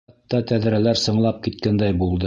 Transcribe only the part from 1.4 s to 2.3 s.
киткәндәй булды.